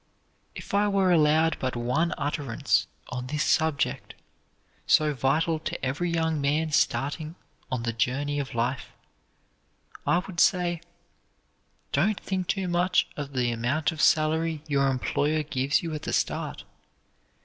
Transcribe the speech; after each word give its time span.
If 0.55 0.73
I 0.73 0.87
were 0.87 1.11
allowed 1.11 1.59
but 1.59 1.75
one 1.75 2.11
utterance 2.17 2.87
on 3.09 3.27
this 3.27 3.43
subject, 3.43 4.15
so 4.87 5.13
vital 5.13 5.59
to 5.59 5.85
every 5.85 6.09
young 6.09 6.41
man 6.41 6.71
starting 6.71 7.35
on 7.71 7.83
the 7.83 7.93
journey 7.93 8.39
of 8.39 8.55
life, 8.55 8.87
I 10.07 10.17
would 10.25 10.39
say: 10.39 10.81
"Don't 11.91 12.19
think 12.19 12.47
too 12.47 12.67
much 12.67 13.05
of 13.15 13.33
the 13.33 13.51
amount 13.51 13.91
of 13.91 14.01
salary 14.01 14.63
your 14.67 14.87
employer 14.87 15.43
gives 15.43 15.83
you 15.83 15.93
at 15.93 16.01
the 16.01 16.13
start. 16.13 16.63